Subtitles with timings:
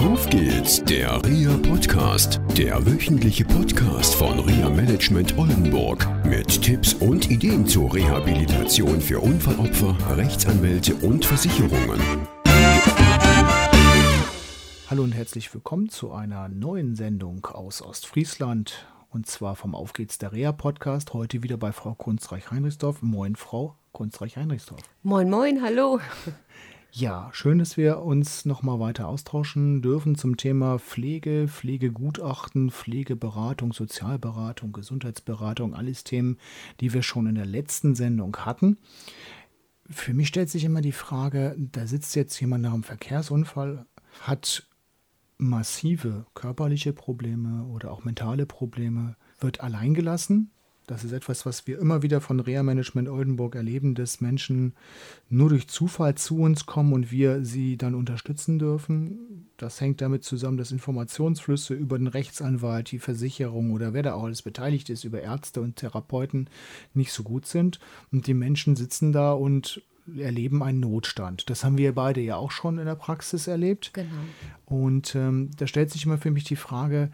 [0.00, 7.30] Auf geht's, der RIA Podcast, der wöchentliche Podcast von RIA Management Oldenburg mit Tipps und
[7.30, 12.00] Ideen zur Rehabilitation für Unfallopfer, Rechtsanwälte und Versicherungen.
[14.88, 20.16] Hallo und herzlich willkommen zu einer neuen Sendung aus Ostfriesland und zwar vom Auf geht's
[20.16, 21.12] der REA Podcast.
[21.12, 23.02] Heute wieder bei Frau Kunstreich-Heinrichsdorf.
[23.02, 24.80] Moin, Frau Kunstreich-Heinrichsdorf.
[25.02, 26.00] Moin, moin, hallo.
[26.92, 34.72] Ja, schön, dass wir uns nochmal weiter austauschen dürfen zum Thema Pflege, Pflegegutachten, Pflegeberatung, Sozialberatung,
[34.72, 36.38] Gesundheitsberatung, alles Themen,
[36.80, 38.76] die wir schon in der letzten Sendung hatten.
[39.88, 43.86] Für mich stellt sich immer die Frage, da sitzt jetzt jemand nach einem Verkehrsunfall,
[44.22, 44.66] hat
[45.38, 50.50] massive körperliche Probleme oder auch mentale Probleme, wird alleingelassen,
[50.90, 54.74] das ist etwas, was wir immer wieder von Rea Management Oldenburg erleben, dass Menschen
[55.28, 59.46] nur durch Zufall zu uns kommen und wir sie dann unterstützen dürfen.
[59.56, 64.24] Das hängt damit zusammen, dass Informationsflüsse über den Rechtsanwalt, die Versicherung oder wer da auch
[64.24, 66.50] alles beteiligt ist, über Ärzte und Therapeuten
[66.92, 67.78] nicht so gut sind.
[68.10, 69.82] Und die Menschen sitzen da und
[70.18, 71.48] erleben einen Notstand.
[71.50, 73.92] Das haben wir beide ja auch schon in der Praxis erlebt.
[73.94, 74.10] Genau.
[74.66, 77.10] Und ähm, da stellt sich immer für mich die Frage,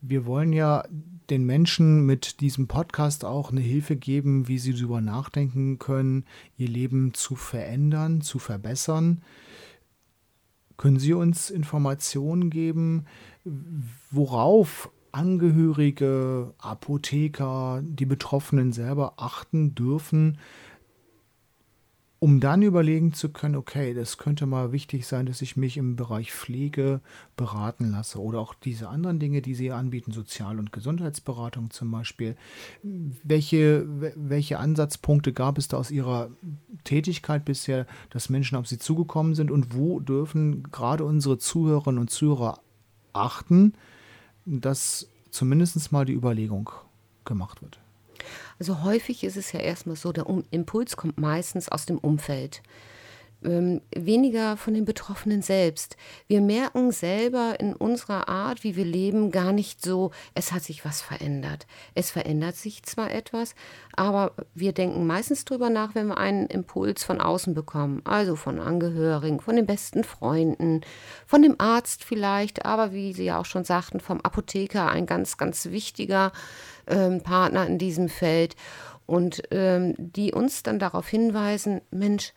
[0.00, 0.84] wir wollen ja
[1.30, 6.24] den Menschen mit diesem Podcast auch eine Hilfe geben, wie sie darüber nachdenken können,
[6.56, 9.22] ihr Leben zu verändern, zu verbessern.
[10.76, 13.04] Können Sie uns Informationen geben,
[14.10, 20.38] worauf Angehörige, Apotheker, die Betroffenen selber achten dürfen,
[22.22, 25.96] um dann überlegen zu können, okay, das könnte mal wichtig sein, dass ich mich im
[25.96, 27.00] Bereich Pflege
[27.34, 32.36] beraten lasse oder auch diese anderen Dinge, die Sie anbieten, Sozial- und Gesundheitsberatung zum Beispiel.
[32.82, 36.28] Welche, welche Ansatzpunkte gab es da aus Ihrer
[36.84, 42.10] Tätigkeit bisher, dass Menschen auf Sie zugekommen sind und wo dürfen gerade unsere Zuhörerinnen und
[42.10, 42.60] Zuhörer
[43.14, 43.72] achten,
[44.44, 46.68] dass zumindest mal die Überlegung
[47.24, 47.79] gemacht wird?
[48.60, 52.62] Also häufig ist es ja erstmal so, der Impuls kommt meistens aus dem Umfeld.
[53.42, 55.96] Ähm, weniger von den Betroffenen selbst.
[56.26, 60.84] Wir merken selber in unserer Art, wie wir leben, gar nicht so, es hat sich
[60.84, 61.66] was verändert.
[61.94, 63.54] Es verändert sich zwar etwas,
[63.96, 68.60] aber wir denken meistens drüber nach, wenn wir einen Impuls von außen bekommen, also von
[68.60, 70.82] Angehörigen, von den besten Freunden,
[71.26, 75.38] von dem Arzt vielleicht, aber wie Sie ja auch schon sagten, vom Apotheker, ein ganz,
[75.38, 76.32] ganz wichtiger
[76.86, 78.54] ähm, Partner in diesem Feld
[79.06, 82.32] und ähm, die uns dann darauf hinweisen, Mensch,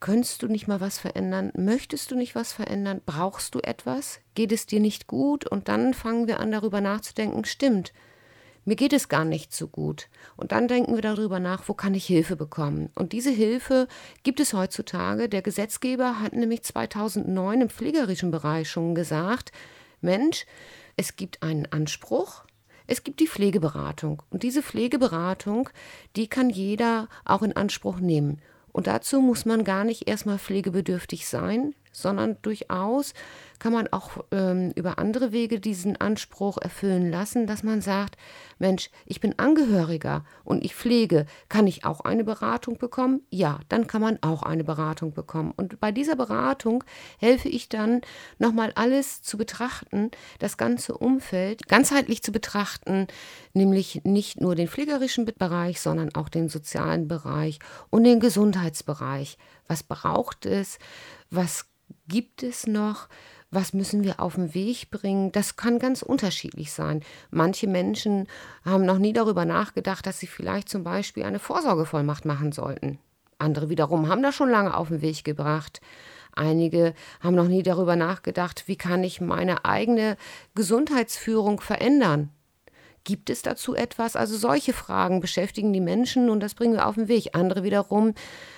[0.00, 1.50] Könntest du nicht mal was verändern?
[1.56, 3.00] Möchtest du nicht was verändern?
[3.04, 4.20] Brauchst du etwas?
[4.34, 5.46] Geht es dir nicht gut?
[5.46, 7.92] Und dann fangen wir an, darüber nachzudenken, stimmt,
[8.68, 10.10] mir geht es gar nicht so gut.
[10.36, 12.90] Und dann denken wir darüber nach, wo kann ich Hilfe bekommen?
[12.94, 13.88] Und diese Hilfe
[14.24, 15.30] gibt es heutzutage.
[15.30, 19.52] Der Gesetzgeber hat nämlich 2009 im pflegerischen Bereich schon gesagt,
[20.02, 20.44] Mensch,
[20.96, 22.44] es gibt einen Anspruch,
[22.86, 24.22] es gibt die Pflegeberatung.
[24.28, 25.70] Und diese Pflegeberatung,
[26.14, 28.42] die kann jeder auch in Anspruch nehmen.
[28.72, 33.14] Und dazu muss man gar nicht erstmal pflegebedürftig sein, sondern durchaus
[33.58, 38.16] kann man auch ähm, über andere Wege diesen Anspruch erfüllen lassen, dass man sagt,
[38.58, 43.22] Mensch, ich bin Angehöriger und ich pflege, kann ich auch eine Beratung bekommen?
[43.30, 45.52] Ja, dann kann man auch eine Beratung bekommen.
[45.56, 46.84] Und bei dieser Beratung
[47.18, 48.00] helfe ich dann
[48.38, 53.06] nochmal alles zu betrachten, das ganze Umfeld ganzheitlich zu betrachten,
[53.52, 57.58] nämlich nicht nur den pflegerischen Bereich, sondern auch den sozialen Bereich
[57.90, 59.38] und den Gesundheitsbereich.
[59.66, 60.78] Was braucht es?
[61.30, 61.66] Was
[62.08, 63.08] gibt es noch?
[63.50, 65.32] Was müssen wir auf den Weg bringen?
[65.32, 67.02] Das kann ganz unterschiedlich sein.
[67.30, 68.26] Manche Menschen
[68.64, 72.98] haben noch nie darüber nachgedacht, dass sie vielleicht zum Beispiel eine Vorsorgevollmacht machen sollten.
[73.38, 75.80] Andere wiederum haben das schon lange auf den Weg gebracht.
[76.34, 80.16] Einige haben noch nie darüber nachgedacht, wie kann ich meine eigene
[80.54, 82.30] Gesundheitsführung verändern.
[83.08, 84.16] Gibt es dazu etwas?
[84.16, 87.30] Also solche Fragen beschäftigen die Menschen und das bringen wir auf den Weg.
[87.32, 88.12] Andere wiederum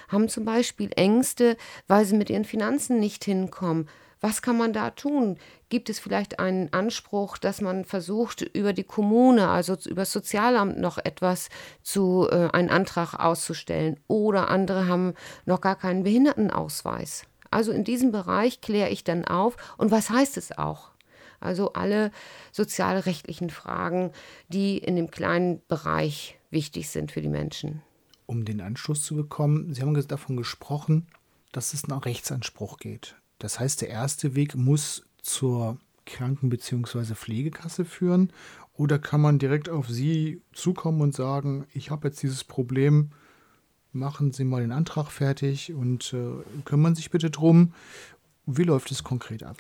[0.09, 1.57] haben zum Beispiel Ängste,
[1.87, 3.89] weil sie mit ihren Finanzen nicht hinkommen.
[4.21, 5.39] Was kann man da tun?
[5.69, 10.81] Gibt es vielleicht einen Anspruch, dass man versucht, über die Kommune, also über das Sozialamt
[10.81, 11.49] noch etwas
[11.85, 14.01] zu, äh, einen Antrag auszustellen?
[14.09, 15.15] Oder andere haben
[15.45, 17.23] noch gar keinen Behindertenausweis.
[17.53, 19.57] Also in diesem Bereich kläre ich dann auf.
[19.77, 20.90] Und was heißt es auch?
[21.41, 22.13] Also alle
[22.53, 24.13] sozialrechtlichen Fragen,
[24.49, 27.83] die in dem kleinen Bereich wichtig sind für die Menschen.
[28.27, 31.07] Um den Anschluss zu bekommen, Sie haben davon gesprochen,
[31.53, 33.17] dass es nach Rechtsanspruch geht.
[33.39, 37.15] Das heißt, der erste Weg muss zur Kranken- bzw.
[37.15, 38.33] Pflegekasse führen
[38.75, 43.11] oder kann man direkt auf Sie zukommen und sagen, ich habe jetzt dieses Problem,
[43.93, 47.75] machen Sie mal den Antrag fertig und äh, kümmern sich bitte drum
[48.57, 49.57] Wie läuft es konkret ab?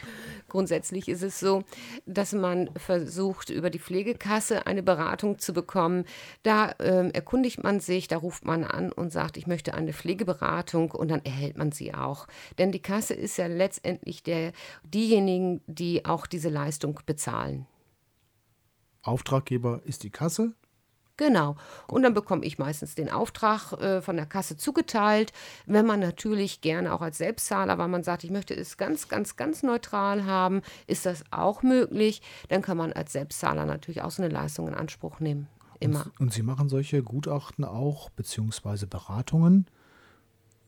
[0.48, 1.64] Grundsätzlich ist es so,
[2.06, 6.04] dass man versucht, über die Pflegekasse eine Beratung zu bekommen.
[6.42, 10.90] Da ähm, erkundigt man sich, da ruft man an und sagt, ich möchte eine Pflegeberatung
[10.90, 12.26] und dann erhält man sie auch.
[12.58, 14.52] Denn die Kasse ist ja letztendlich der,
[14.82, 17.66] diejenigen, die auch diese Leistung bezahlen.
[19.02, 20.54] Auftraggeber ist die Kasse,
[21.20, 21.54] Genau.
[21.86, 25.34] Und dann bekomme ich meistens den Auftrag äh, von der Kasse zugeteilt.
[25.66, 29.36] Wenn man natürlich gerne auch als Selbstzahler, weil man sagt, ich möchte es ganz, ganz,
[29.36, 32.22] ganz neutral haben, ist das auch möglich.
[32.48, 35.46] Dann kann man als Selbstzahler natürlich auch so eine Leistung in Anspruch nehmen.
[35.78, 36.06] Immer.
[36.06, 39.66] Und, und Sie machen solche Gutachten auch, beziehungsweise Beratungen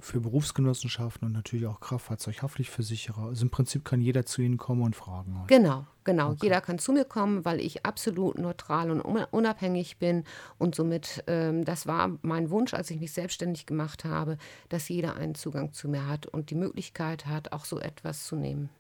[0.03, 3.27] für Berufsgenossenschaften und natürlich auch Kraftfahrzeughaftpflichtversicherer.
[3.27, 5.39] Also im Prinzip kann jeder zu Ihnen kommen und fragen.
[5.39, 5.49] Halt.
[5.49, 6.31] Genau, genau.
[6.31, 6.41] Okay.
[6.43, 10.25] Jeder kann zu mir kommen, weil ich absolut neutral und unabhängig bin.
[10.59, 14.39] Und somit, ähm, das war mein Wunsch, als ich mich selbstständig gemacht habe,
[14.69, 18.35] dass jeder einen Zugang zu mir hat und die Möglichkeit hat, auch so etwas zu
[18.35, 18.71] nehmen.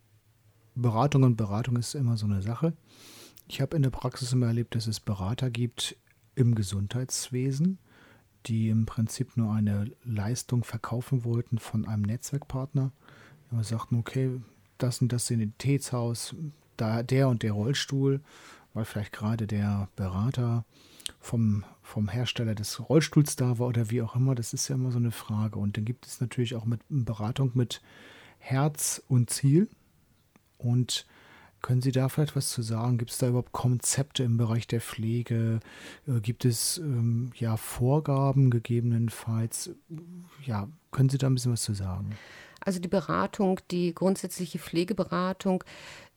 [0.75, 2.73] Beratung und Beratung ist immer so eine Sache.
[3.47, 5.97] Ich habe in der Praxis immer erlebt, dass es Berater gibt
[6.35, 7.79] im Gesundheitswesen
[8.47, 12.93] die im Prinzip nur eine Leistung verkaufen wollten von einem Netzwerkpartner.
[13.51, 14.41] Wir sagten, okay,
[14.79, 16.35] das und das Sanitätshaus,
[16.77, 18.21] da der und der Rollstuhl,
[18.75, 20.65] weil vielleicht gerade der Berater
[21.21, 24.91] vom, vom Hersteller des Rollstuhls da war oder wie auch immer, das ist ja immer
[24.91, 25.59] so eine Frage.
[25.59, 27.83] Und dann gibt es natürlich auch mit Beratung mit
[28.39, 29.69] Herz und Ziel.
[30.59, 31.07] Und
[31.63, 32.99] können Sie da vielleicht was zu sagen?
[32.99, 35.61] Gibt es da überhaupt Konzepte im Bereich der Pflege?
[36.07, 39.71] Äh, gibt es ähm, ja Vorgaben gegebenenfalls?
[40.45, 42.17] Ja, können Sie da ein bisschen was zu sagen?
[42.65, 45.65] Also die Beratung, die grundsätzliche Pflegeberatung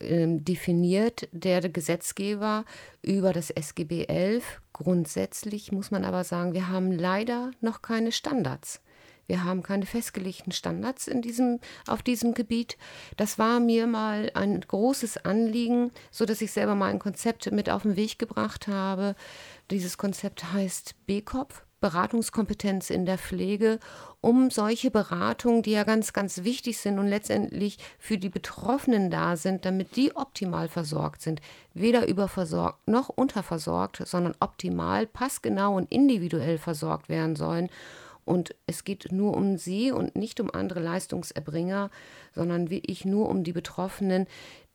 [0.00, 2.64] ähm, definiert der Gesetzgeber
[3.02, 4.60] über das SGB 11.
[4.72, 8.80] Grundsätzlich muss man aber sagen, wir haben leider noch keine Standards.
[9.26, 12.76] Wir haben keine festgelegten Standards in diesem, auf diesem Gebiet.
[13.16, 17.70] Das war mir mal ein großes Anliegen, so dass ich selber mal ein Konzept mit
[17.70, 19.14] auf den Weg gebracht habe.
[19.70, 23.78] Dieses Konzept heißt B-Kopf, Beratungskompetenz in der Pflege,
[24.20, 29.36] um solche Beratungen, die ja ganz, ganz wichtig sind und letztendlich für die Betroffenen da
[29.36, 31.40] sind, damit die optimal versorgt sind,
[31.74, 37.68] weder überversorgt noch unterversorgt, sondern optimal, passgenau und individuell versorgt werden sollen.
[38.26, 41.90] Und es geht nur um sie und nicht um andere Leistungserbringer,
[42.34, 44.26] sondern wie ich nur um die Betroffenen,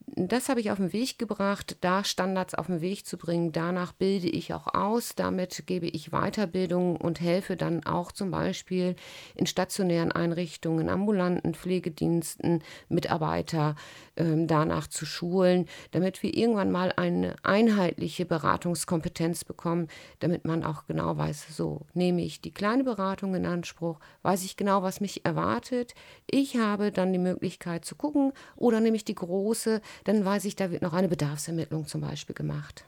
[0.06, 3.52] das habe ich auf den Weg gebracht, da Standards auf den Weg zu bringen.
[3.52, 5.14] Danach bilde ich auch aus.
[5.14, 8.96] Damit gebe ich Weiterbildung und helfe dann auch zum Beispiel
[9.34, 13.76] in stationären Einrichtungen, ambulanten Pflegediensten Mitarbeiter
[14.16, 19.88] ähm, danach zu schulen, damit wir irgendwann mal eine einheitliche Beratungskompetenz bekommen,
[20.18, 24.56] damit man auch genau weiß, so nehme ich die kleine Beratung in Anspruch, weiß ich
[24.56, 25.94] genau, was mich erwartet.
[26.30, 30.56] Ich habe dann die Möglichkeit zu gucken oder nehme ich die große, dann weiß ich,
[30.56, 32.84] da wird noch eine Bedarfsermittlung zum Beispiel gemacht.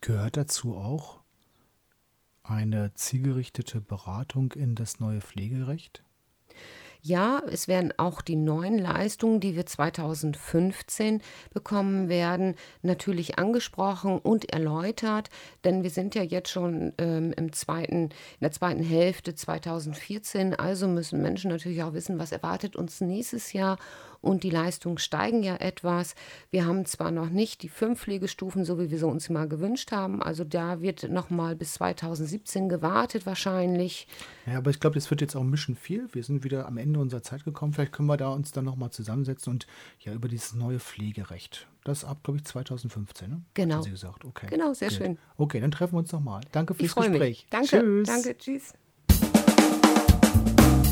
[0.00, 1.20] Gehört dazu auch
[2.42, 6.02] eine zielgerichtete Beratung in das neue Pflegerecht?
[7.04, 11.20] Ja, es werden auch die neuen Leistungen, die wir 2015
[11.52, 15.28] bekommen werden, natürlich angesprochen und erläutert,
[15.64, 18.10] denn wir sind ja jetzt schon ähm, im zweiten, in
[18.40, 23.78] der zweiten Hälfte 2014, also müssen Menschen natürlich auch wissen, was erwartet uns nächstes Jahr
[24.22, 26.14] und die Leistungen steigen ja etwas.
[26.50, 29.92] Wir haben zwar noch nicht die fünf Pflegestufen, so wie wir sie uns mal gewünscht
[29.92, 34.06] haben, also da wird noch mal bis 2017 gewartet wahrscheinlich.
[34.46, 36.08] Ja, aber ich glaube, das wird jetzt auch ein bisschen viel.
[36.12, 37.74] Wir sind wieder am Ende unserer Zeit gekommen.
[37.74, 39.66] Vielleicht können wir da uns dann noch mal zusammensetzen und
[40.00, 41.66] ja über dieses neue Pflegerecht.
[41.84, 43.42] Das ab, glaube ich, 2015, ne?
[43.54, 43.76] Genau.
[43.76, 44.46] Haben Sie gesagt, okay.
[44.48, 44.98] Genau, sehr Gut.
[44.98, 45.18] schön.
[45.36, 46.42] Okay, dann treffen wir uns nochmal.
[46.52, 47.18] Danke fürs ich Gespräch.
[47.18, 47.46] Mich.
[47.50, 47.80] Danke.
[47.80, 48.08] Tschüss.
[48.08, 48.72] Danke, tschüss.